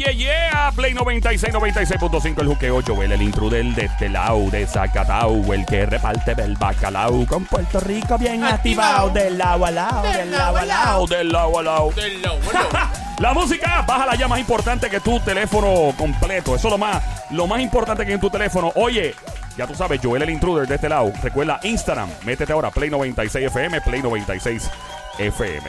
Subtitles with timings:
[0.00, 0.72] yeah, yeah.
[0.74, 2.82] Play 96, 96.5 el juqueo.
[2.82, 5.52] Joel, el intruder de este lado, de Zacatau.
[5.52, 7.26] El que reparte el bacalao.
[7.26, 9.10] Con Puerto Rico bien activado.
[9.10, 11.90] Del lado a lado, del lado a lado, del lado a lado.
[13.18, 16.56] La música, bájala ya más importante que tu teléfono completo.
[16.56, 18.72] Eso es lo más, lo más importante que en tu teléfono.
[18.76, 19.14] Oye,
[19.58, 21.12] ya tú sabes, Joel el intruder de este lado.
[21.22, 22.08] Recuerda Instagram.
[22.24, 24.70] Métete ahora Play 96 FM, Play 96
[25.18, 25.68] FM.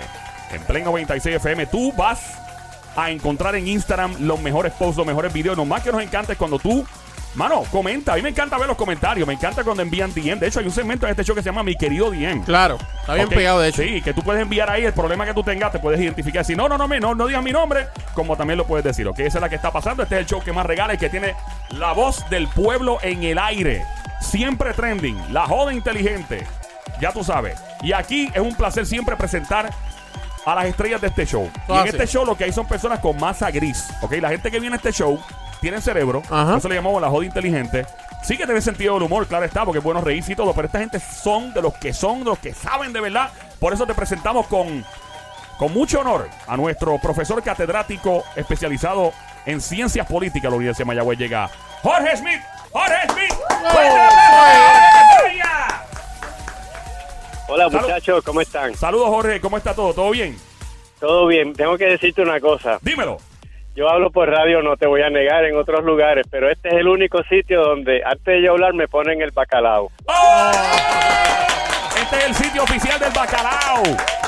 [0.53, 2.41] En Play 96 FM tú vas
[2.95, 5.57] a encontrar en Instagram los mejores posts, los mejores videos.
[5.57, 6.85] Lo más que nos encanta es cuando tú,
[7.35, 8.13] mano, comenta.
[8.13, 9.27] A mí me encanta ver los comentarios.
[9.27, 10.39] Me encanta cuando envían DM.
[10.39, 12.43] De hecho, hay un segmento en este show que se llama Mi Querido DM.
[12.43, 13.81] Claro, está bien pegado de hecho.
[13.81, 16.43] Sí, que tú puedes enviar ahí el problema que tú tengas, te puedes identificar.
[16.43, 19.19] Si no, no, no, no, no digas mi nombre, como también lo puedes decir, ¿ok?
[19.19, 20.03] Esa es la que está pasando.
[20.03, 21.35] Este es el show que más regala y que tiene
[21.71, 23.85] la voz del pueblo en el aire.
[24.19, 26.45] Siempre trending, la joda inteligente.
[26.99, 27.59] Ya tú sabes.
[27.81, 29.71] Y aquí es un placer siempre presentar
[30.45, 31.49] a las estrellas de este show.
[31.67, 34.13] Y en este show lo que hay son personas con masa gris, ¿ok?
[34.13, 35.19] La gente que viene a este show
[35.59, 36.57] tiene cerebro, Ajá.
[36.57, 37.85] eso le llamamos la joda inteligente.
[38.23, 40.67] Sí que tiene sentido del humor, claro está, porque es bueno reírse y todo, pero
[40.67, 43.29] esta gente son de los que son, de los que saben de verdad.
[43.59, 44.83] Por eso te presentamos con,
[45.57, 49.11] con mucho honor a nuestro profesor catedrático especializado
[49.45, 51.17] en ciencias políticas de la Universidad de Mayagüez.
[51.19, 51.49] Llega
[51.81, 52.41] Jorge Smith.
[52.71, 53.33] Jorge Smith.
[53.49, 55.85] ¡Fuerte Jorge Estrella!
[57.53, 57.81] Hola Salud.
[57.81, 58.73] muchachos, ¿cómo están?
[58.75, 59.93] Saludos Jorge, ¿cómo está todo?
[59.93, 60.37] ¿Todo bien?
[61.01, 61.51] Todo bien.
[61.51, 62.79] Tengo que decirte una cosa.
[62.81, 63.17] Dímelo.
[63.75, 66.75] Yo hablo por radio, no te voy a negar en otros lugares, pero este es
[66.75, 69.91] el único sitio donde antes de yo hablar me ponen el bacalao.
[70.05, 70.51] ¡Oh!
[72.01, 73.83] Este es el sitio oficial del bacalao.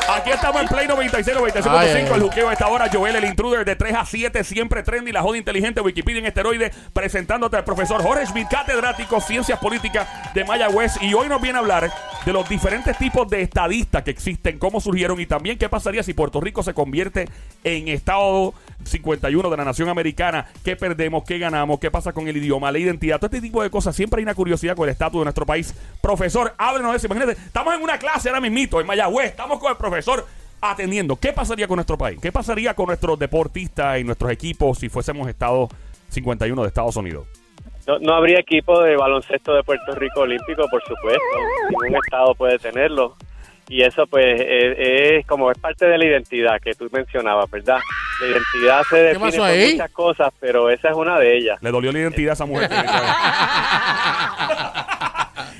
[0.09, 1.69] Aquí estamos en Play 96, 96.5.
[1.69, 2.13] Ay, ay, ay.
[2.13, 2.89] El juqueo a esta hora.
[2.91, 5.13] Joel, el intruder de 3 a 7, siempre trendy.
[5.13, 6.71] La joda inteligente, Wikipedia en esteroide.
[6.91, 11.02] Presentándote al profesor Jorge Schmidt, catedrático Ciencias Políticas de Mayagüez.
[11.02, 11.89] Y hoy nos viene a hablar
[12.25, 16.13] de los diferentes tipos de estadistas que existen, cómo surgieron y también qué pasaría si
[16.13, 17.27] Puerto Rico se convierte
[17.65, 18.53] en Estado
[18.85, 20.47] 51 de la nación americana.
[20.63, 21.23] ¿Qué perdemos?
[21.25, 21.80] ¿Qué ganamos?
[21.80, 22.71] ¿Qué pasa con el idioma?
[22.71, 23.17] La identidad.
[23.17, 23.95] Todo este tipo de cosas.
[23.95, 25.75] Siempre hay una curiosidad con el estatus de nuestro país.
[26.02, 27.08] Profesor, háblenos de eso.
[27.08, 29.31] Imagínate, estamos en una clase ahora mismito en Mayagüez.
[29.31, 30.25] Estamos con el profesor
[30.61, 31.17] atendiendo.
[31.17, 32.19] ¿Qué pasaría con nuestro país?
[32.21, 35.67] ¿Qué pasaría con nuestros deportistas y nuestros equipos si fuésemos Estado
[36.09, 37.42] 51 de Estados Unidos?
[37.88, 41.21] No, no habría equipo de baloncesto de Puerto Rico olímpico, por supuesto.
[41.70, 43.16] Ningún estado puede tenerlo.
[43.70, 47.77] Y eso pues es, es como es parte de la identidad que tú mencionabas, ¿verdad?
[48.22, 49.72] La identidad se define por ahí?
[49.72, 51.60] muchas cosas, pero esa es una de ellas.
[51.61, 52.70] Le dolió la identidad a esa mujer.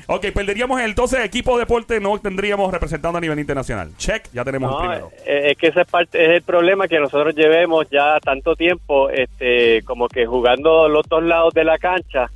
[0.08, 3.92] ok, perderíamos entonces equipo de deporte, no tendríamos representando a nivel internacional.
[3.98, 5.12] Check, ya tenemos el primero.
[5.26, 9.10] eh, es que ese es, parte, es el problema que nosotros llevemos ya tanto tiempo
[9.10, 12.30] este, como que jugando los dos lados de la cancha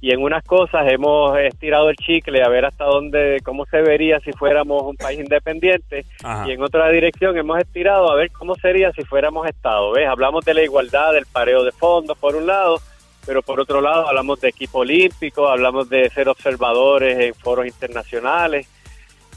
[0.00, 4.18] y en unas cosas hemos estirado el chicle a ver hasta dónde, cómo se vería
[4.18, 6.44] si fuéramos un país independiente Ajá.
[6.48, 9.92] y en otra dirección hemos estirado a ver cómo sería si fuéramos Estado.
[9.92, 10.08] ¿Ves?
[10.08, 12.80] Hablamos de la igualdad, del pareo de fondos por un lado,
[13.24, 18.66] pero por otro lado hablamos de equipo olímpico, hablamos de ser observadores en foros internacionales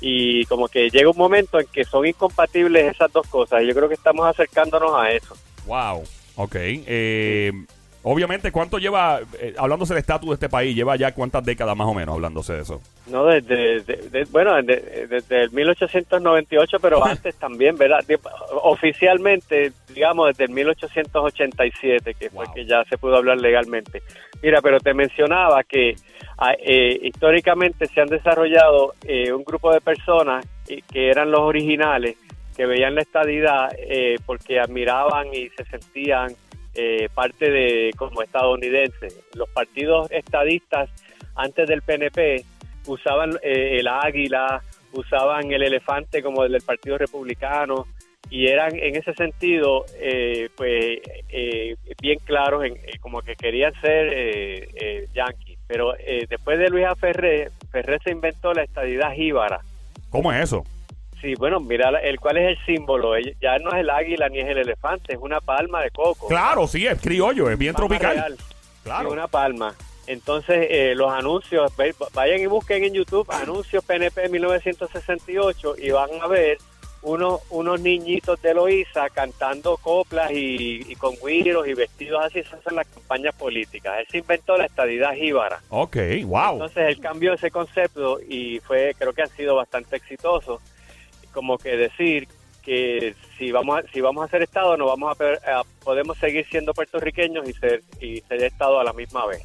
[0.01, 3.73] y como que llega un momento en que son incompatibles esas dos cosas y yo
[3.73, 5.35] creo que estamos acercándonos a eso.
[5.65, 6.03] Wow.
[6.35, 6.55] Ok.
[6.55, 7.51] eh,
[8.05, 11.87] obviamente, ¿cuánto lleva, eh, hablándose del estatus de este país, lleva ya cuántas décadas más
[11.87, 12.81] o menos hablándose de eso?
[13.07, 17.99] No desde, de- de- bueno, desde, desde el 1898, pero antes también, ¿verdad?
[18.63, 24.01] Oficialmente, digamos, desde el 1887, que fue que ya se pudo hablar legalmente.
[24.41, 25.95] Mira, pero te mencionaba que
[26.37, 31.41] ah, eh, históricamente se han desarrollado eh, un grupo de personas eh, que eran los
[31.41, 32.17] originales,
[32.55, 36.33] que veían la estadidad eh, porque admiraban y se sentían
[36.75, 39.19] eh, parte de como estadounidenses.
[39.33, 40.89] Los partidos estadistas
[41.35, 42.43] antes del PNP
[42.87, 44.61] usaban eh, el águila,
[44.93, 47.85] usaban el elefante como el del Partido Republicano
[48.29, 50.99] y eran en ese sentido eh, pues
[51.29, 55.59] eh, bien claros en eh, como que querían ser eh, yanquis.
[55.67, 55.93] Pero
[56.29, 56.95] después de Luis A.
[56.95, 57.49] Ferré
[58.03, 59.61] se inventó la estadidad jíbara.
[60.11, 60.63] ¿Cómo es eso?
[61.25, 63.17] Sí, bueno, mira el cuál es el símbolo.
[63.41, 66.27] Ya no es el águila ni es el elefante, es una palma de coco.
[66.27, 68.15] Claro, sí, es criollo, es bien Palma tropical.
[68.15, 68.37] real.
[68.83, 69.09] Claro.
[69.09, 69.75] Sí, una palma.
[70.05, 71.73] Entonces, eh, los anuncios,
[72.13, 76.59] vayan y busquen en YouTube anuncios PNP 1968 y van a ver
[77.01, 82.37] unos, unos niñitos de Loíza cantando coplas y, y con güiros y vestidos así.
[82.37, 83.97] Esas son las campañas políticas.
[83.97, 85.59] Él se inventó la estadidad jíbara.
[85.69, 86.53] Ok, wow.
[86.53, 90.61] Entonces, él cambió ese concepto y fue, creo que ha sido bastante exitoso.
[91.35, 92.27] Como que decir
[92.63, 96.47] que si vamos a, si vamos a ser Estado, no vamos a, a- podemos seguir
[96.49, 99.43] siendo puertorriqueños y ser, y ser Estado a la misma vez.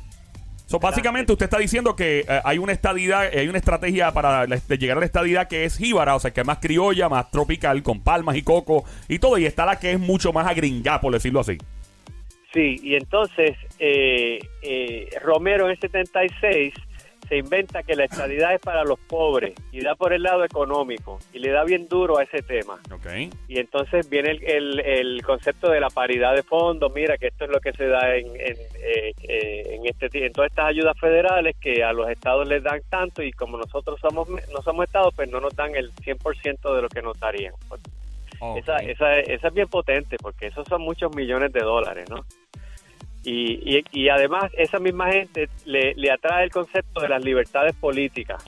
[0.66, 4.56] So, básicamente usted está diciendo que eh, hay una estadidad, hay una estrategia para la-
[4.56, 7.28] de llegar a la estadidad que es jíbara, o sea, que es más criolla, más
[7.31, 11.00] tropical, con palmas y coco y todo, y está la que es mucho más agringá,
[11.00, 11.58] por decirlo así.
[12.54, 16.72] Sí, y entonces eh, eh, Romero en el 76
[17.31, 21.19] se inventa que la estadidad es para los pobres y da por el lado económico
[21.32, 22.79] y le da bien duro a ese tema.
[22.93, 23.06] Ok.
[23.49, 27.44] Y entonces viene el, el- el concepto de la paridad de fondos, mira que esto
[27.44, 30.99] es lo que se da en, en, eh, eh, en este en todas estas ayudas
[31.00, 35.15] federales que a los estados les dan tanto y como nosotros somos no somos estados,
[35.15, 37.55] pues no nos dan el 100% de lo que nos darían.
[37.71, 37.79] Ok.
[38.59, 42.25] Esa, esa, esa es bien potente porque esos son muchos millones de dólares, ¿no?
[43.22, 47.75] Y, y, y además esa misma gente le, le atrae el concepto de las libertades
[47.75, 48.43] políticas,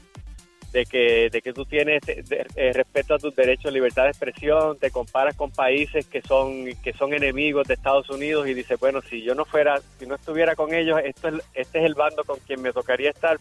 [0.72, 4.08] de que, de que tú tienes de- de- eh, respeto a tus derechos, libertad de
[4.10, 8.80] expresión, te comparas con países que son que son enemigos de Estados Unidos y dices,
[8.80, 11.94] bueno, si yo no fuera, si no estuviera con ellos, esto es, este es el
[11.94, 13.38] bando con quien me tocaría estar,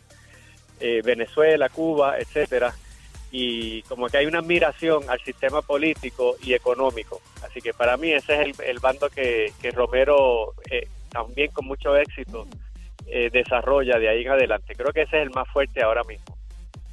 [0.81, 2.74] eh, Venezuela, Cuba, etcétera
[3.33, 7.22] y como que hay una admiración al sistema político y económico.
[7.45, 11.66] Así que para mí ese es el, el bando que, que Romero eh, también con
[11.68, 12.48] mucho éxito
[13.08, 14.74] eh, desarrolla de ahí en adelante.
[14.75, 16.38] Creo que ese es el más fuerte ahora mismo.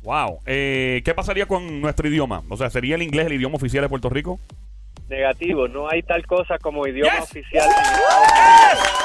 [0.03, 0.41] Wow.
[0.47, 2.43] Eh, ¿Qué pasaría con nuestro idioma?
[2.49, 4.39] O sea, ¿sería el inglés el idioma oficial de Puerto Rico?
[5.09, 7.23] Negativo, no hay tal cosa como idioma Yes.
[7.31, 7.67] oficial.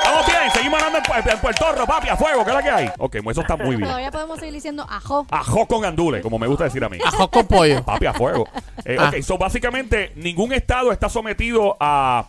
[0.03, 2.69] Vamos bien, seguimos andando en, en Puerto Rico, papi, a fuego, ¿qué es la que
[2.69, 2.87] hay?
[2.97, 3.87] Ok, pues eso está muy bien.
[3.87, 5.25] Todavía podemos seguir diciendo ajo.
[5.31, 6.97] Ajo con andule, como me gusta decir a mí.
[7.05, 7.83] Ajo con pollo.
[7.83, 8.47] Papi, a fuego.
[8.85, 9.09] Eh, Ah.
[9.15, 12.27] Ok, so básicamente ningún estado está sometido a.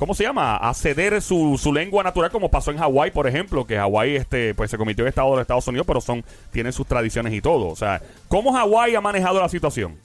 [0.00, 0.56] ¿Cómo se llama?
[0.56, 4.54] A ceder su, su lengua natural, como pasó en Hawái, por ejemplo, que Hawái este,
[4.54, 7.42] pues, se convirtió en estado de los Estados Unidos, pero son tienen sus tradiciones y
[7.42, 7.66] todo.
[7.68, 9.98] O sea, ¿cómo Hawái ha manejado la situación?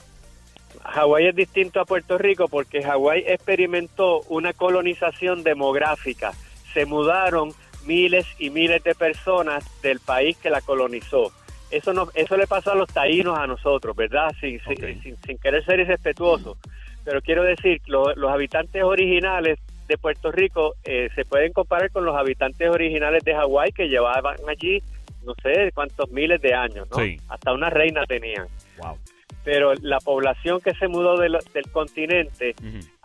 [0.84, 6.32] Hawái es distinto a Puerto Rico porque Hawái experimentó una colonización demográfica.
[6.74, 7.52] Se mudaron
[7.86, 11.32] miles y miles de personas del país que la colonizó.
[11.70, 14.30] Eso no, eso le pasó a los taínos a nosotros, ¿verdad?
[14.40, 15.02] Sin, sin- Ok.
[15.02, 16.58] sin, sin querer ser irrespetuoso.
[17.02, 22.04] Pero quiero decir, lo- los habitantes originales de Puerto Rico eh, se pueden comparar con
[22.04, 24.82] los habitantes originales de Hawái que llevaban allí
[25.24, 26.98] no sé cuántos miles de años, ¿no?
[26.98, 27.16] Sí.
[27.28, 28.46] Hasta una reina tenían
[28.78, 28.98] Wow.
[29.42, 32.54] pero la población que se mudó del, del continente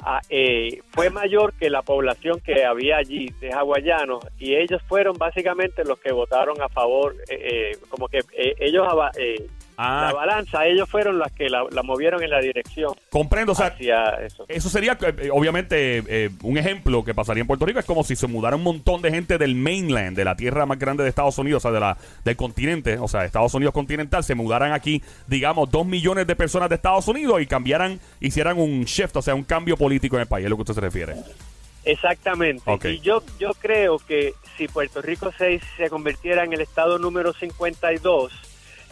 [0.03, 5.17] ah, eh, fue mayor que la población que había allí de hawaianos y ellos fueron
[5.17, 8.87] básicamente los que votaron a favor, eh, eh, como que eh, ellos,
[9.81, 13.53] eh, la Ah, balanza, ellos fueron las que la, la movieron en la dirección comprendo.
[13.53, 13.75] O sea,
[14.25, 14.45] eso.
[14.47, 17.79] Eso sería, eh, obviamente, eh, un ejemplo que pasaría en Puerto Rico.
[17.79, 20.79] Es como si se mudara un montón de gente del mainland, de la tierra más
[20.79, 24.23] grande de Estados Unidos, o sea, de la, del continente, o sea, Estados Unidos continental,
[24.23, 28.83] se mudaran aquí, digamos, dos millones de personas de Estados Unidos y cambiaran, hicieran un
[28.85, 31.15] shift, o sea, un cambio político en el país, es lo que usted se refiere.
[31.83, 32.63] Exactamente.
[32.89, 37.33] Y yo, yo creo que si Puerto Rico se, se convirtiera en el estado número
[37.33, 38.31] 52,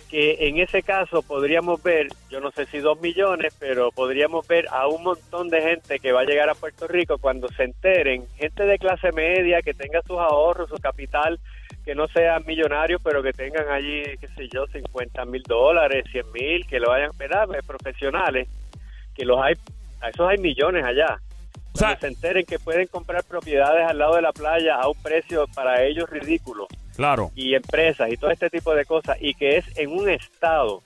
[0.10, 4.66] que en ese caso podríamos ver, yo no sé si dos millones, pero podríamos ver
[4.72, 8.28] a un montón de gente que va a llegar a Puerto Rico cuando se enteren,
[8.36, 11.40] gente de clase media que tenga sus ahorros, su capital,
[11.86, 16.32] que no sean millonarios, pero que tengan allí, qué sé yo, 50 mil dólares, 100
[16.32, 17.48] mil, que lo hayan, ¿verdad?
[17.66, 18.48] Profesionales,
[19.16, 19.54] que los hay,
[20.02, 21.20] a esos hay millones allá.
[21.74, 25.02] O sea- se enteren que pueden comprar propiedades al lado de la playa a un
[25.02, 27.32] precio para ellos ridículo Claro.
[27.36, 30.82] y empresas y todo este tipo de cosas y que es en un estado,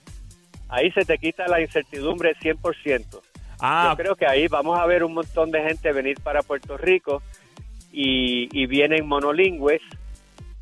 [0.68, 3.20] ahí se te quita la incertidumbre 100%.
[3.60, 6.76] Ah, Yo creo que ahí vamos a ver un montón de gente venir para Puerto
[6.76, 7.22] Rico
[7.92, 9.80] y, y vienen monolingües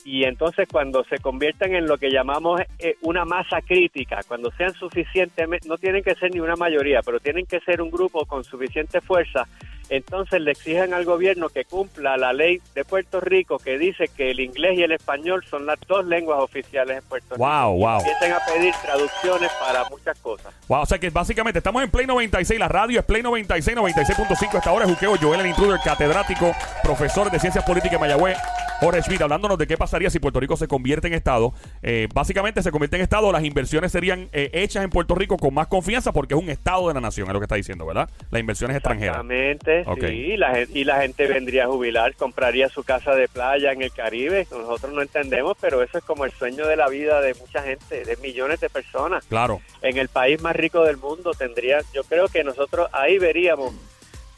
[0.05, 4.73] y entonces cuando se conviertan en lo que llamamos eh, una masa crítica, cuando sean
[4.75, 8.43] suficientemente, no tienen que ser ni una mayoría, pero tienen que ser un grupo con
[8.43, 9.47] suficiente fuerza,
[9.89, 14.31] entonces le exigen al gobierno que cumpla la ley de Puerto Rico que dice que
[14.31, 17.45] el inglés y el español son las dos lenguas oficiales en Puerto Rico.
[17.45, 17.99] Wow, wow.
[17.99, 20.53] Empiecen a pedir traducciones para muchas cosas.
[20.69, 24.59] Wow, o sea que básicamente estamos en Play 96, la radio es Play 96, 96.5.
[24.59, 28.39] Esta hora es Juqueo, Joel el Intruder, catedrático, profesor de Ciencias Políticas en Mayagüez.
[28.83, 31.55] Jorge Schmidt, hablándonos de qué pasaría si Puerto Rico se convierte en Estado.
[31.83, 35.55] Eh, básicamente se convierte en Estado, las inversiones serían eh, hechas en Puerto Rico con
[35.55, 38.11] más confianza porque es un Estado de la nación, es lo que está diciendo, ¿verdad?
[38.31, 39.19] Las inversiones extranjeras.
[39.19, 39.72] Exactamente,
[40.09, 43.93] Sí, la y la gente vendría a jubilar, compraría su casa de playa en el
[43.93, 47.63] Caribe, nosotros no entendemos, pero eso es como el sueño de la vida de mucha
[47.63, 49.25] gente, de millones de personas.
[49.27, 49.61] Claro.
[49.81, 53.75] En el país más rico del mundo tendría, yo creo que nosotros ahí veríamos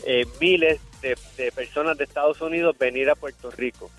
[0.06, 3.90] eh, miles de, de personas de Estados Unidos venir a Puerto Rico.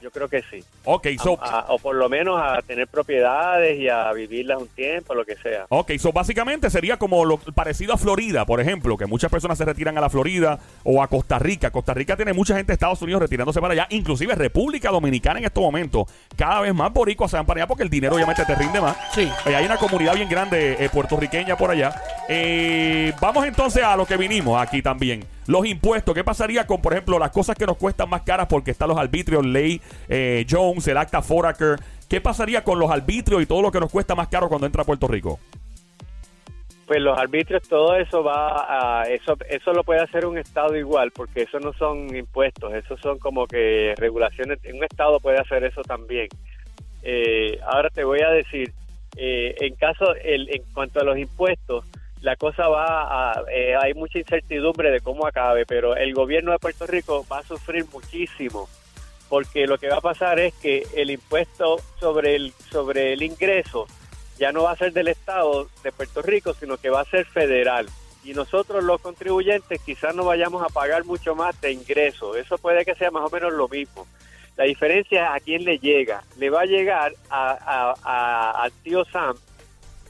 [0.00, 0.64] Yo creo que sí.
[0.84, 4.68] Ok, so, A- a- o por lo menos a tener propiedades y a vivirlas un
[4.68, 5.66] tiempo, lo que sea.
[5.68, 9.64] Ok, so básicamente sería como lo parecido a Florida, por ejemplo, que muchas personas se
[9.64, 11.70] retiran a la Florida o a Costa Rica.
[11.70, 15.44] Costa Rica tiene mucha gente de Estados Unidos retirándose para allá, inclusive República Dominicana en
[15.44, 16.04] estos momentos.
[16.36, 18.96] Cada vez más boricuas se van para allá porque el dinero obviamente te rinde más.
[19.14, 19.30] Sí.
[19.46, 21.94] Eh, hay una comunidad bien grande eh, puertorriqueña por allá.
[22.32, 25.24] Eh, vamos entonces a lo que vinimos aquí también.
[25.48, 26.14] los impuestos.
[26.14, 28.98] ¿Qué pasaría con, por ejemplo, las cosas que nos cuestan más caras porque están los
[28.98, 31.80] arbitrios, ley eh, Jones, el acta Foraker?
[32.08, 34.82] ¿Qué pasaría con los arbitrios y todo lo que nos cuesta más caro cuando entra
[34.82, 35.40] a Puerto Rico?
[36.86, 41.10] Pues los arbitrios, todo eso va a, eso, eso lo puede hacer un estado igual,
[41.10, 44.60] porque eso no son impuestos, eso son como que regulaciones.
[44.72, 46.28] Un estado puede hacer eso también.
[47.02, 48.72] Eh, ahora te voy a decir,
[49.16, 51.84] eh, en caso, el, en cuanto a los impuestos,
[52.20, 56.58] la cosa va a, eh, hay mucha incertidumbre de cómo acabe, pero el gobierno de
[56.58, 58.68] Puerto Rico va a sufrir muchísimo,
[59.28, 63.86] porque lo que va a pasar es que el impuesto sobre el sobre el ingreso
[64.38, 67.26] ya no va a ser del Estado de Puerto Rico, sino que va a ser
[67.26, 67.86] federal.
[68.22, 72.36] Y nosotros los contribuyentes quizás no vayamos a pagar mucho más de ingreso.
[72.36, 74.06] Eso puede que sea más o menos lo mismo.
[74.56, 76.22] La diferencia es a quién le llega.
[76.38, 79.36] Le va a llegar a, al tío Sam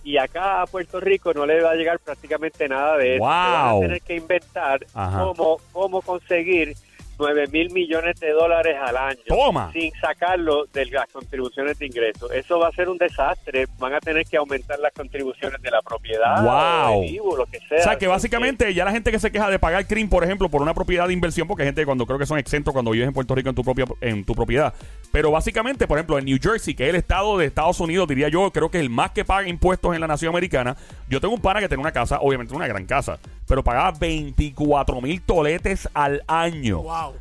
[0.03, 3.25] y acá a Puerto Rico no le va a llegar prácticamente nada de eso.
[3.25, 3.29] Wow.
[3.29, 6.75] Van a tener que inventar cómo, cómo conseguir
[7.21, 9.71] 9 mil millones de dólares al año Toma.
[9.73, 12.31] sin sacarlo de las contribuciones de ingresos.
[12.33, 13.67] Eso va a ser un desastre.
[13.79, 16.99] Van a tener que aumentar las contribuciones de la propiedad, Wow.
[16.99, 17.79] o de vivo, lo que sea.
[17.79, 20.49] O sea, que básicamente ya la gente que se queja de pagar CRIM, por ejemplo,
[20.49, 23.07] por una propiedad de inversión, porque hay gente cuando creo que son exentos cuando vives
[23.09, 24.73] en Puerto Rico en tu propia en tu propiedad.
[25.13, 28.29] Pero básicamente, por ejemplo, en New Jersey, que es el estado de Estados Unidos, diría
[28.29, 30.77] yo, creo que es el más que paga impuestos en la nación americana.
[31.09, 33.19] Yo tengo un pana que tiene una casa, obviamente una gran casa,
[33.51, 36.83] pero pagaba 24 mil toletes al año.
[36.83, 37.15] Wow.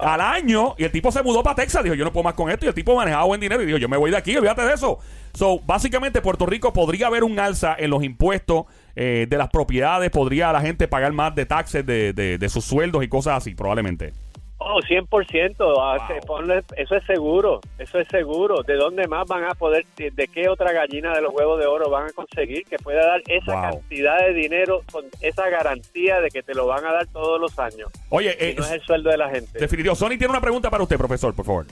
[0.00, 1.84] Al año, y el tipo se mudó para Texas.
[1.84, 2.64] Dijo, yo no puedo más con esto.
[2.64, 4.72] Y el tipo manejaba buen dinero y dijo, yo me voy de aquí, olvídate de
[4.72, 4.98] eso.
[5.34, 8.64] So, básicamente, Puerto Rico podría haber un alza en los impuestos
[8.94, 10.10] eh, de las propiedades.
[10.10, 13.54] Podría la gente pagar más de taxes de, de, de sus sueldos y cosas así,
[13.54, 14.14] probablemente.
[14.58, 15.80] Oh, 100%.
[15.82, 17.60] hace- ponle- eso es seguro.
[17.78, 18.62] Eso es seguro.
[18.62, 21.90] ¿De dónde más van a poder, de qué otra gallina de los huevos de oro
[21.90, 23.62] van a conseguir que pueda dar esa Wow.
[23.70, 27.58] cantidad de dinero con esa garantía de que te lo van a dar todos los
[27.58, 27.90] años?
[28.08, 29.58] Oye, eh, no es el sueldo de la gente.
[29.58, 29.94] definitivo.
[29.94, 31.66] Sony tiene una pregunta para usted, profesor, por favor.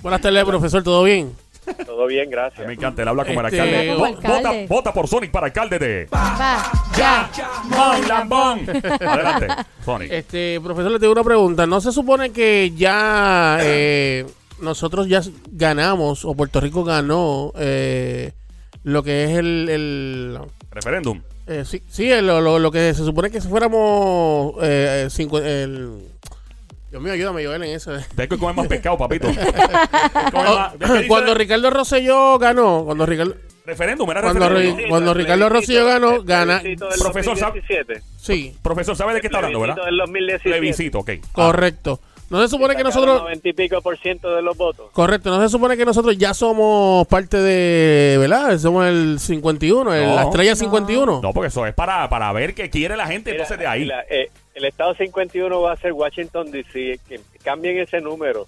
[0.00, 1.32] Buenas tardes, profesor, ¿todo bien?
[1.86, 2.66] Todo bien, gracias.
[2.66, 3.86] Me encanta, él habla como el Este, alcalde.
[3.92, 4.36] Como Vo- alcalde.
[4.66, 6.08] Vota, vota por Sonic para alcalde de.
[6.12, 7.30] Va, ya.
[7.64, 8.60] Mon Lambón.
[9.00, 9.48] Adelante,
[9.84, 10.10] Sonic.
[10.12, 11.66] Este, profesor, le tengo una pregunta.
[11.66, 14.24] ¿No se supone que ya eh,
[14.62, 15.20] nosotros ya
[15.52, 18.32] ganamos, o Puerto Rico ganó, eh,
[18.84, 19.68] lo que es el...
[19.68, 20.38] el
[20.70, 21.20] Referéndum.
[21.46, 24.54] eh, sí, sí el- lo, lo- lo que se supone que si fuéramos...
[24.62, 26.02] Eh, eh, cincu- el,
[26.90, 27.90] Dios mío, ayúdame, Joel, en eso.
[28.14, 29.28] Tienes que comer más pescado, papito.
[29.28, 31.08] Tienes que comer más- ¿qué dice?
[31.08, 33.34] cuando Ricardo Rosselló ganó, cuando Ricardo...
[33.66, 34.78] Referéndum, era Cuando referéndum.
[34.84, 36.62] Ri- cuando Ricardo Rosselló ganó, gana-
[36.98, 37.60] Profesor, ¿sabe?
[37.60, 38.02] 2017.
[38.16, 39.76] Sí, Profesor, ¿sabe de qué está hablando, verdad?
[39.84, 40.48] del 2017.
[40.48, 41.10] Plebiscito, ok.
[41.32, 42.00] correcto.
[42.30, 43.22] No se supone que nosotros...
[43.22, 44.90] 90 y pico por ciento de los votos.
[44.92, 48.58] Correcto, no se supone que nosotros ya somos parte de, ¿verdad?
[48.58, 50.14] Somos el 51, el- No.
[50.14, 51.20] la estrella 51.
[51.22, 53.84] No, porque eso es para, para ver qué quiere la gente, Mira, entonces de ahí.
[53.86, 56.98] la- eh, el estado 51 va a ser Washington DC.
[57.08, 58.46] Que cambien ese número.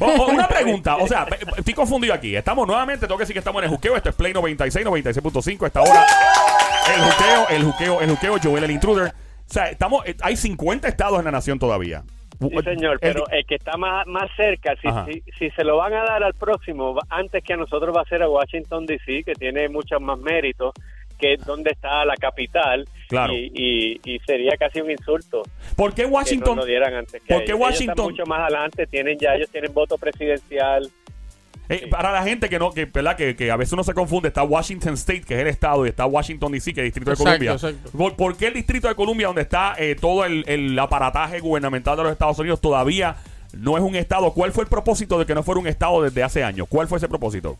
[0.00, 2.34] O- o una pregunta, o sea, estoy confundido aquí.
[2.36, 3.96] Estamos nuevamente, tengo que decir que estamos en el juqueo.
[3.96, 5.66] Esto es Play 96, 96.5.
[5.66, 6.04] Esta hora,
[6.94, 9.08] el juqueo, el juqueo, el juqueo, Joel el intruder.
[9.08, 12.02] O sea, estamos, eh, hay 50 estados en la nación todavía.
[12.40, 15.92] Sí, señor, pero el que está más, más cerca, si, si, si se lo van
[15.92, 19.34] a dar al próximo, antes que a nosotros va a ser a Washington DC, que
[19.34, 20.72] tiene muchos más méritos,
[21.18, 23.34] que es donde está la capital, Claro.
[23.34, 25.42] y, y, y sería casi un insulto
[25.76, 26.56] ¿Por qué que Washington?
[26.56, 27.58] no lo dieran antes que ¿por qué ellos.
[27.58, 30.88] Ellos Washington- están mucho más adelante, tienen ya, ellos tienen voto presidencial.
[31.68, 33.16] Eh, para la gente que no, que, ¿verdad?
[33.16, 35.88] Que, que a veces uno se confunde, está Washington State, que es el estado, y
[35.90, 37.52] está Washington DC, que es el Distrito de Columbia.
[37.52, 37.90] exacto.
[37.96, 41.96] ¿Por, por qué el Distrito de Columbia, donde está eh, todo el, el aparataje gubernamental
[41.96, 43.16] de los Estados Unidos, todavía
[43.52, 44.32] no es un estado?
[44.32, 46.66] ¿Cuál fue el propósito de que no fuera un estado desde hace años?
[46.68, 47.56] ¿Cuál fue ese propósito?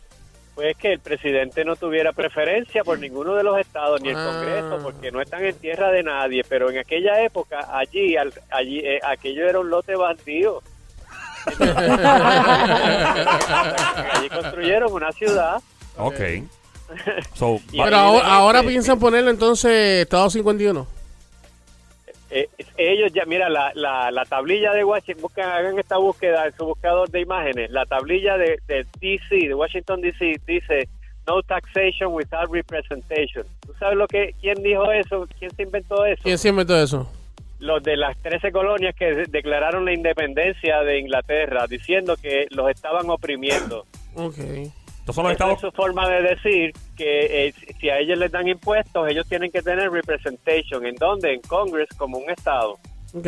[0.60, 4.26] Pues que el presidente no tuviera preferencia por ninguno de los estados ni el Ah.
[4.26, 6.42] Congreso, porque no están en tierra de nadie.
[6.46, 10.60] Pero en aquella época, allí, al- allí eh, aquello era un lote baldío.
[14.12, 15.62] allí construyeron una ciudad.
[15.96, 16.20] Ok.
[17.34, 20.86] So, Pero ahora, piensan ponerlo entonces Estado 51.
[22.30, 26.52] Eh, ellos ya, mira, la, la, la tablilla de Washington, buscan, hagan esta búsqueda en
[26.56, 27.70] su buscador de imágenes.
[27.70, 30.88] La tablilla de, de DC, de Washington DC, dice
[31.26, 33.44] no taxation without representation.
[33.66, 35.28] ¿Tú sabes lo que, quién dijo eso?
[35.38, 36.22] ¿Quién se inventó eso?
[36.22, 37.10] ¿Quién se inventó eso?
[37.58, 42.70] los de las 13 colonias que de- declararon la independencia de Inglaterra, diciendo que los
[42.70, 43.84] estaban oprimiendo.
[44.14, 44.38] Ok.
[45.10, 45.72] Estos son los Esa es estados.
[45.74, 49.62] su forma de decir que eh, si a ellos les dan impuestos, ellos tienen que
[49.62, 50.86] tener representation.
[50.86, 51.34] ¿En dónde?
[51.34, 52.78] En Congress, como un estado.
[53.14, 53.26] Ok.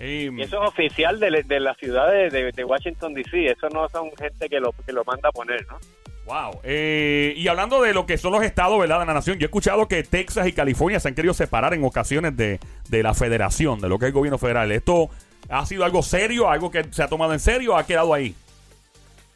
[0.00, 3.46] Y, Y eso es oficial de, de la ciudad de, de- de Washington, D.C.
[3.46, 5.78] Eso no son gente que lo, que lo manda a poner, ¿no?
[6.26, 6.60] Wow.
[6.62, 9.00] Eh, y hablando de lo que son los estados, ¿verdad?
[9.00, 11.82] De la nación, yo he escuchado que Texas y California se han querido separar en
[11.84, 14.70] ocasiones de, de la federación, de lo que es el gobierno federal.
[14.70, 15.08] ¿Esto
[15.48, 18.34] ha sido algo serio, algo que se ha tomado en serio o ha quedado ahí?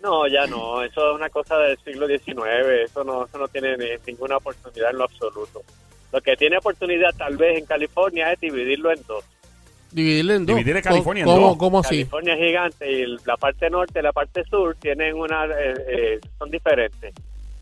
[0.02, 2.38] No, ya no, eso es una cosa del siglo XIX,
[2.84, 5.62] eso no, eso no tiene ni- ninguna oportunidad en lo absoluto.
[6.12, 9.24] Lo que tiene oportunidad tal vez en California es dividirlo en dos.
[9.92, 10.56] Dividirle en dos.
[10.56, 11.56] Dividir a California en ¿Cómo, dos.
[11.56, 11.98] ¿Cómo así?
[11.98, 16.20] California es gigante y la parte norte y la parte sur tienen una, eh, eh,
[16.38, 17.14] son diferentes.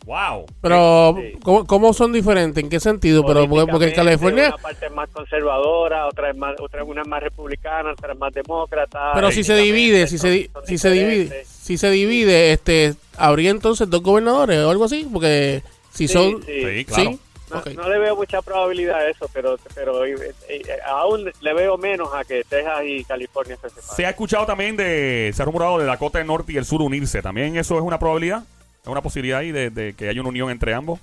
[0.06, 0.46] Wow.
[0.62, 1.32] Pero, Sí.
[1.42, 2.62] ¿cómo, cómo son diferentes?
[2.62, 3.24] ¿En qué sentido?
[3.24, 4.48] Pero porque, en California...
[4.48, 8.18] Una parte es más conservadora, otra es más, otra una es más republicana, otra es
[8.18, 9.12] más demócrata.
[9.14, 12.52] Pero si se divide, si se, di- Son- son si se divide, si se divide,
[12.52, 16.62] este, habría entonces dos gobernadores o algo así, porque si Sí, son, sí.
[16.64, 17.10] Sí, claro.
[17.10, 17.18] ¿sí?
[17.50, 17.66] No, Ok.
[17.74, 20.14] no le veo mucha probabilidad a eso, pero, pero eh,
[20.48, 23.96] eh, aún le veo menos a que Texas y California se separen.
[23.96, 26.80] Se ha escuchado también de, se ha rumorado de Dakota del Norte y el Sur
[26.80, 27.20] unirse.
[27.22, 28.44] ¿También eso es una probabilidad?
[28.82, 31.00] ¿Es una posibilidad ahí de, de que haya una unión entre ambos?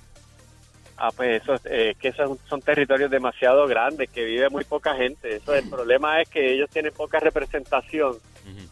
[0.98, 4.96] Ah, pues eso, es, eh, que esos son territorios demasiado grandes, que vive muy poca
[4.96, 5.36] gente.
[5.36, 8.18] Eso, el problema es que ellos tienen poca representación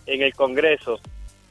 [0.08, 1.00] en el Congreso,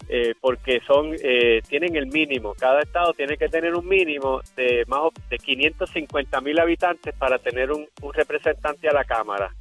[0.08, 2.54] eh, porque son eh, tienen el mínimo.
[2.54, 7.70] Cada estado tiene que tener un mínimo de más de 550 mil habitantes para tener
[7.70, 9.54] un, un representante a la Cámara.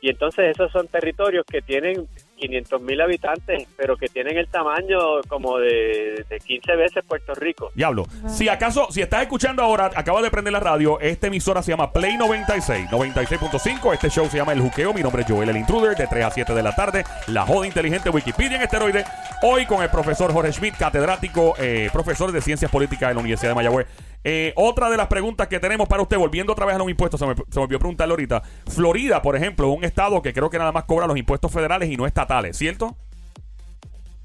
[0.00, 2.08] Y entonces esos son territorios que tienen
[2.40, 7.70] 500 mil habitantes, pero que tienen el tamaño como de, de 15 veces Puerto Rico.
[7.74, 8.06] Diablo.
[8.26, 11.92] Si acaso, si estás escuchando ahora, acaba de prender la radio, esta emisora se llama
[11.92, 13.94] Play 96, 96.5.
[13.94, 14.92] Este show se llama El Juqueo.
[14.92, 17.04] Mi nombre es Joel el Intruder, de 3 a 7 de la tarde.
[17.28, 19.04] La joda inteligente Wikipedia en esteroide.
[19.42, 23.50] Hoy con el profesor Jorge Schmidt, catedrático, eh, profesor de Ciencias Políticas de la Universidad
[23.50, 23.86] de Mayagüez.
[24.22, 27.18] Eh, otra de las preguntas que tenemos para usted, volviendo otra vez a los impuestos,
[27.18, 28.42] se me, se me olvidó preguntarle ahorita.
[28.68, 31.96] Florida, por ejemplo, un estado que creo que nada más cobra los impuestos federales y
[31.96, 32.96] no estatales, ¿cierto?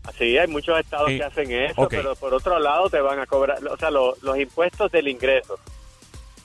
[0.03, 1.17] Así hay muchos estados Sí.
[1.17, 4.37] que hacen eso, pero por otro lado te van a cobrar, o sea, lo- los
[4.37, 5.57] impuestos del ingreso.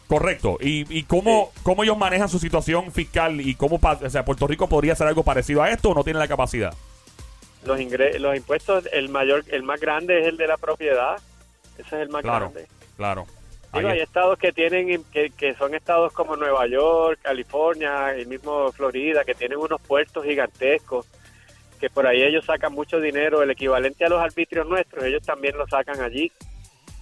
[0.09, 0.57] Correcto.
[0.61, 4.69] ¿Y, y cómo, cómo ellos manejan su situación fiscal y cómo o sea, Puerto Rico
[4.69, 6.75] podría hacer algo parecido a esto o no tiene la capacidad?
[7.65, 11.17] Los ingre los impuestos, el mayor, el más grande es el de la propiedad.
[11.77, 12.69] Ese es el más Claro, grande.
[12.97, 13.27] claro.
[13.73, 14.05] Digo, hay es.
[14.05, 19.35] estados que tienen, que, que son estados como Nueva York, California, el mismo Florida, que
[19.35, 21.07] tienen unos puertos gigantescos,
[21.81, 25.57] que por ahí ellos sacan mucho dinero, el equivalente a los arbitrios nuestros, ellos también
[25.57, 26.33] lo sacan allí.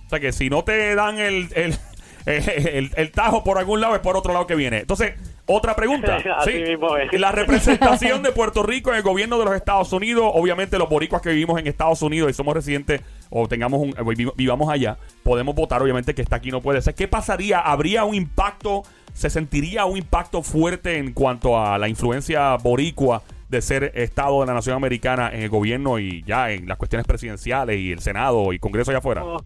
[0.06, 1.74] O sea que si no te dan el, el,
[2.26, 4.80] el, el tajo por algún lado es por otro lado que viene.
[4.80, 5.14] Entonces,
[5.46, 6.16] otra pregunta.
[6.36, 6.62] Así Sí.
[6.62, 7.12] mismo es.
[7.18, 11.22] La representación de Puerto Rico en el gobierno de los Estados Unidos, obviamente los boricuas
[11.22, 13.00] que vivimos en Estados Unidos y somos residentes
[13.30, 16.80] o tengamos un, eh, vi- vivamos allá, podemos votar, obviamente que está aquí no puede
[16.82, 16.94] ser.
[16.94, 17.60] ¿Qué pasaría?
[17.60, 18.82] ¿Habría un impacto,
[19.14, 24.46] se sentiría un impacto fuerte en cuanto a la influencia boricua de ser Estado de
[24.46, 28.52] la Nación Americana en el gobierno y ya en las cuestiones presidenciales y el Senado
[28.52, 29.22] y Congreso allá afuera?
[29.22, 29.38] No,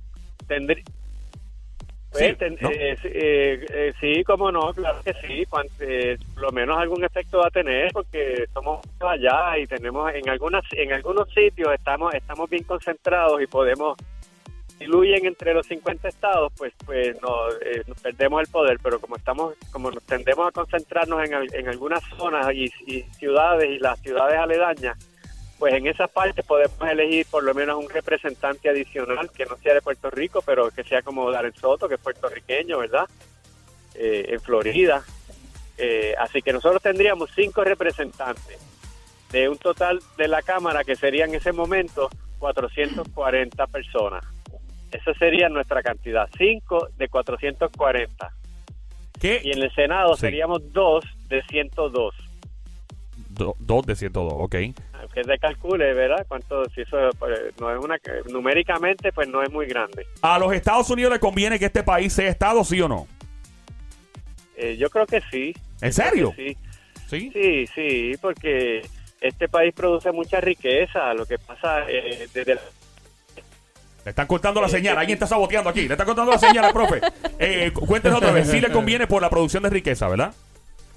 [0.49, 0.83] tendrí-
[2.13, 2.69] Pues, Sí, ten- ¿no?
[2.71, 6.77] eh, sí, eh, eh, sí, cómo no, claro que sí, cuan- eh, por lo menos
[6.79, 11.73] algún efecto va a tener porque somos allá y tenemos en algunas en algunos sitios
[11.73, 13.97] estamos estamos bien concentrados y podemos
[14.79, 19.17] diluyen entre los 50 estados, pues pues no, eh, nos perdemos el poder, pero como
[19.17, 23.99] estamos como nos tendemos a concentrarnos en, en algunas zonas y, y ciudades y las
[24.01, 24.99] ciudades aledañas,
[25.63, 29.75] pues en esas partes podemos elegir por lo menos un representante adicional que no sea
[29.75, 33.05] de Puerto Rico, pero que sea como Darren Soto, que es puertorriqueño, ¿verdad?
[33.95, 35.05] Eh, en Florida.
[35.79, 38.59] Eh, así que nosotros tendríamos cinco representantes
[39.31, 44.25] de un total de la Cámara que sería en ese momento 440 personas.
[44.91, 48.33] Esa sería nuestra cantidad, cinco de 440.
[49.21, 49.41] ¿Qué?
[49.45, 50.23] Y en el Senado Sí.
[50.23, 52.17] seríamos dos de 102.
[53.43, 54.51] Do- dos de 102, ok.
[55.13, 56.25] que se calcule, ¿verdad?
[56.29, 57.99] Cuánto, si eso pues, no es una,
[58.31, 60.07] numéricamente, pues no es muy grande.
[60.23, 63.07] ¿A los Estados Unidos le conviene que este país sea Estado, sí o no?
[64.57, 65.55] Eh, yo creo que sí.
[65.81, 66.33] ¿En serio?
[66.37, 66.57] Sí,
[67.09, 67.31] ¿Sí?
[67.33, 68.87] sí, sí, porque
[69.21, 71.13] este país produce mucha riqueza.
[71.15, 72.61] Lo que pasa eh, desde la-
[74.05, 74.97] Le están cortando la señal.
[74.99, 75.87] Alguien está saboteando aquí.
[75.89, 77.01] Le están cortando la señal al profe.
[77.39, 78.49] Eh, cu- cuéntenos otra vez.
[78.49, 80.33] Sí le conviene por la producción de riqueza, ¿verdad?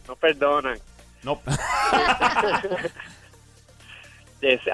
[0.07, 0.77] no perdonan.
[1.25, 1.41] No.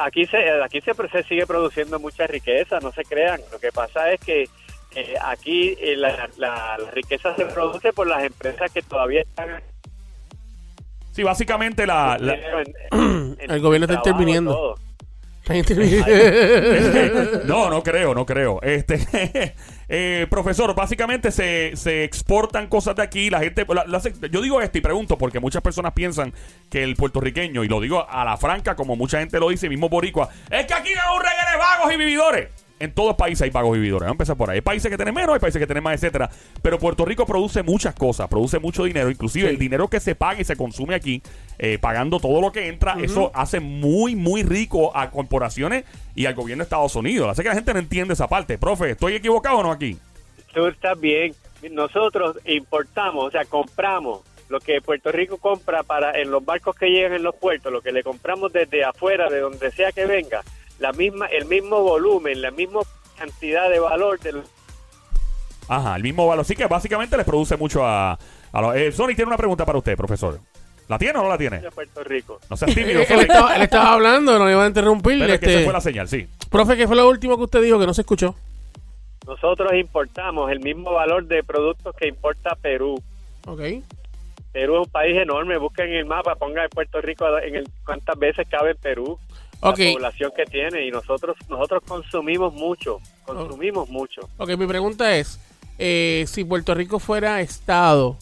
[0.01, 3.39] Aquí se aquí se, se sigue produciendo mucha riqueza, no se crean.
[3.53, 4.49] Lo que pasa es que
[4.95, 9.61] eh, aquí eh, la, la- la riqueza se produce por las empresas que todavía están
[11.13, 12.17] Sí, básicamente la...
[12.19, 12.33] la-
[12.91, 14.51] en- en El gobierno está interviniendo.
[14.53, 14.75] todo.
[17.45, 18.61] no, no creo, no creo.
[18.61, 19.55] Este,
[19.89, 23.29] eh, profesor, básicamente se, se exportan cosas de aquí.
[23.29, 26.33] La gente, la- la- yo digo esto y pregunto porque muchas personas piensan
[26.69, 29.89] que el puertorriqueño, y lo digo a la franca, como mucha gente lo dice, mismo
[29.89, 32.47] boricua, es que aquí hay un de vagos y vividores.
[32.81, 34.01] En todos los países hay vagos vividores.
[34.07, 34.55] Vamos a empezar por ahí.
[34.55, 36.29] Hay países que tienen menos, hay países que tienen más, etcétera.
[36.61, 39.09] Pero Puerto Rico produce muchas cosas, produce mucho dinero.
[39.09, 39.53] Inclusive Sí.
[39.53, 41.21] el dinero que se paga y se consume aquí,
[41.59, 46.33] eh, pagando todo lo que entra, eso hace muy, muy rico a corporaciones y al
[46.35, 47.29] gobierno de Estados Unidos.
[47.29, 48.57] Así que la gente no entiende esa parte.
[48.57, 49.97] Profe, ¿estoy equivocado o no aquí?
[50.53, 51.33] Tú estás bien.
[51.71, 56.87] Nosotros importamos, o sea, compramos lo que Puerto Rico compra para en los barcos que
[56.89, 60.41] llegan en los puertos, lo que le compramos desde afuera, de donde sea que venga,
[60.81, 62.81] la misma, el mismo volumen, la misma
[63.17, 64.45] cantidad de valor de los
[65.67, 66.41] Ajá, el mismo valor.
[66.41, 68.17] Así que básicamente les produce mucho a,
[68.51, 68.75] a los...
[68.75, 70.39] Eh, Sonic tiene una pregunta para usted, profesor.
[70.89, 71.59] ¿La tiene o no la tiene?
[71.59, 72.39] de Puerto Rico.
[72.49, 73.29] No seas tímido, él, Sonic.
[73.29, 75.19] estaba, él estaba hablando, no iba a interrumpir.
[75.19, 76.27] Pero es que este, se fue la señal, sí.
[76.49, 78.35] Profe, ¿qué fue lo último que usted dijo que no se escuchó?
[79.25, 83.01] Nosotros importamos el mismo valor de productos que importa Perú.
[83.47, 83.61] Ok.
[84.51, 88.45] Perú es un país enorme, busquen el mapa, pongan Puerto Rico en el cuántas veces
[88.49, 89.17] cabe en Perú,
[89.61, 89.79] Ok.
[89.79, 94.27] la población que tiene y nosotros nosotros consumimos mucho, consumimos mucho.
[94.37, 95.39] Ok, mi pregunta es,
[95.77, 98.17] eh, si Puerto Rico fuera Estado,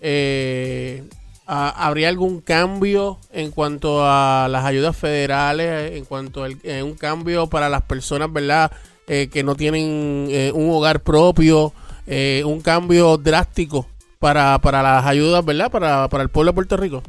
[0.00, 1.04] eh,
[1.46, 6.48] ¿ha- ¿habría algún cambio en cuanto a las ayudas federales, en cuanto a
[6.84, 8.70] un cambio para las personas, ¿verdad?
[9.06, 11.72] Eh, que no tienen eh, un hogar propio,
[12.06, 13.86] eh, un cambio drástico
[14.18, 15.70] para, para las ayudas, ¿verdad?
[15.70, 17.02] Para, para el pueblo de Puerto Rico.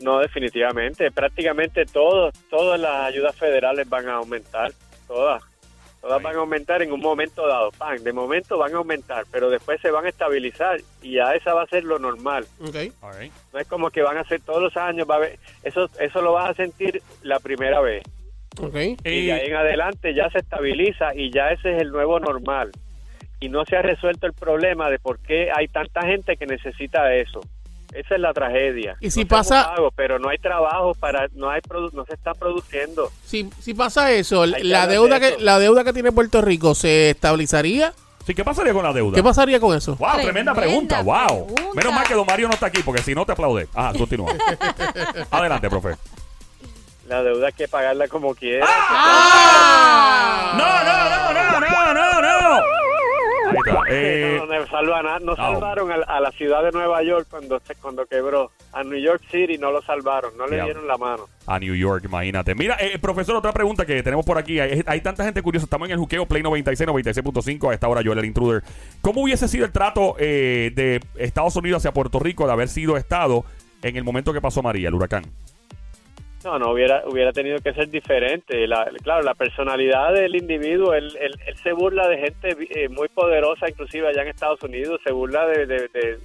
[0.00, 4.72] No, definitivamente, prácticamente todos, todas las ayudas federales van a aumentar,
[5.06, 5.42] todas.
[6.02, 9.50] Todas van a aumentar en un momento dado, pan, de momento van a aumentar, pero
[9.50, 12.46] después se van a estabilizar y ya esa va a ser lo normal.
[12.60, 12.76] Ok.
[13.52, 16.22] No es como que van a ser todos los años, va a haber, eso, eso
[16.22, 18.04] lo vas a sentir la primera vez.
[18.60, 18.74] Ok.
[18.74, 22.20] y de Y- ahí en adelante ya se estabiliza y ya ese es el nuevo
[22.20, 22.70] normal.
[23.40, 27.12] Y no se ha resuelto el problema de por qué hay tanta gente que necesita
[27.14, 27.40] eso.
[27.92, 28.96] Esa es la tragedia.
[29.00, 32.34] Y si No pasa- pero no hay trabajo para, no hay produ- no se está
[32.34, 33.10] produciendo.
[33.24, 36.74] Si, si pasa eso, Hay la deuda, de que, la deuda que tiene Puerto Rico
[36.74, 37.92] se estabilizaría.
[38.26, 39.14] Sí, ¿qué pasaría con la deuda?
[39.14, 39.94] ¿Qué pasaría con eso?
[39.96, 41.02] Wow, tremenda, Tremenda pregunta.
[41.02, 41.46] Wow.
[41.54, 41.74] pregunta.
[41.74, 43.68] Menos mal que Don Mario no está aquí, porque si no te aplaude.
[43.72, 44.32] Ajá, continúa.
[45.30, 45.94] Adelante, profe.
[47.06, 48.66] La deuda hay que pagarla como quiera.
[48.68, 50.54] ¡Ah!
[50.58, 51.75] No, no, no, no, no, no.
[53.46, 53.82] Ahí está.
[53.88, 55.36] Eh, no, no salvan a- no no.
[55.36, 58.50] salvaron a, a la ciudad de Nueva York cuando cuando quebró.
[58.72, 61.28] A New York City no lo salvaron, no le dieron la mano.
[61.46, 62.54] a New York, imagínate.
[62.54, 64.60] Mira, eh, profesor, otra pregunta que tenemos por aquí.
[64.60, 65.64] Hay, hay tanta gente curiosa.
[65.64, 67.70] Estamos en el juqueo Play 96, 96.5.
[67.70, 68.62] A esta hora, Joel, el intruder.
[69.00, 72.96] ¿Cómo hubiese sido el trato eh, de Estados Unidos hacia Puerto Rico de haber sido
[72.98, 73.44] Estado
[73.82, 75.24] en el momento que pasó María, el huracán?
[76.46, 78.68] No, no hubiera hubiera tenido que ser diferente.
[78.68, 83.08] La, claro, la personalidad del individuo, él, él, él se burla de gente eh, muy
[83.08, 86.18] poderosa, inclusive allá en Estados Unidos, se burla de, de, de,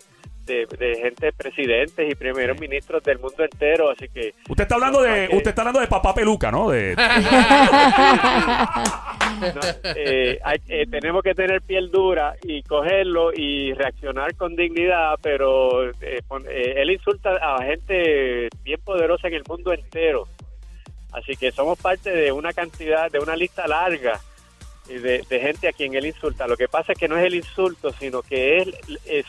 [0.45, 5.01] de- de gente, presidentes y primeros ministros del mundo entero, así que Usted está hablando
[5.01, 6.69] de, usted está hablando de papá peluca, ¿no?
[6.69, 6.93] De,
[9.83, 15.93] eh, eh, tenemos que tener piel dura y cogerlo y reaccionar con dignidad, pero eh,
[16.01, 20.27] eh, él insulta a gente bien poderosa en el mundo entero.
[21.11, 24.19] Así que somos parte de una cantidad, de una lista larga
[24.87, 26.47] de, gente a quien él insulta.
[26.47, 28.75] Lo que pasa es que no es el insulto, sino que él,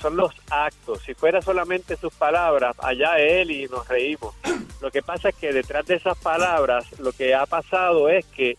[0.01, 1.03] son los actos.
[1.03, 4.35] Si fuera solamente sus palabras, allá él y nos reímos.
[4.81, 8.59] Lo que pasa es que detrás de esas palabras, lo que ha pasado es que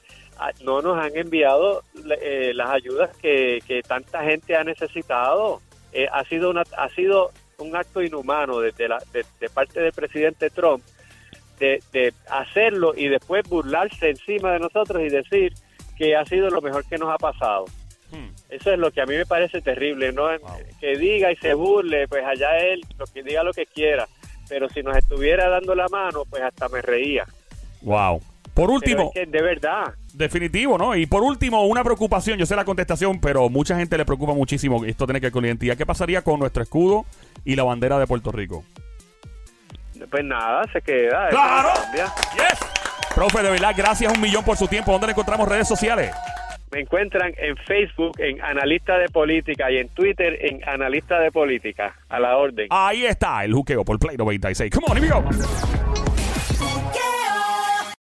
[0.63, 1.83] no nos han enviado
[2.21, 5.61] eh, las ayudas que, que tanta gente ha necesitado.
[5.91, 9.93] Eh, ha sido una, ha sido un acto inhumano desde la, de, de parte del
[9.93, 10.83] presidente Trump
[11.59, 15.53] de, de hacerlo y después burlarse encima de nosotros y decir
[15.97, 17.65] que ha sido lo mejor que nos ha pasado.
[18.11, 18.29] Hmm.
[18.49, 20.23] Eso es lo que a mí me parece terrible, ¿no?
[20.23, 20.57] Wow.
[20.79, 24.07] Que diga y se burle, pues allá él, lo que diga lo que quiera.
[24.49, 27.25] Pero si nos estuviera dando la mano, pues hasta me reía.
[27.81, 28.21] wow.
[28.53, 30.95] Por último, es que de verdad, definitivo, ¿no?
[30.95, 32.37] Y por último, una preocupación.
[32.37, 34.85] Yo sé la contestación, pero mucha gente le preocupa muchísimo.
[34.85, 35.77] Esto tiene que ver con la identidad.
[35.77, 37.05] ¿Qué pasaría con nuestro escudo
[37.43, 38.63] y la bandera de Puerto Rico?
[40.09, 41.29] pues nada, se queda.
[41.29, 41.69] ¡Claro!
[41.93, 42.59] Yes.
[43.15, 44.91] Profe, de verdad, gracias un millón por su tiempo.
[44.91, 46.11] ¿Dónde le encontramos redes sociales?
[46.71, 51.95] Me encuentran en Facebook en Analista de Política y en Twitter en Analista de Política.
[52.09, 52.67] A la orden.
[52.71, 54.71] Ahí está el juqueo por Play 96.
[54.71, 56.12] Come on, here we go.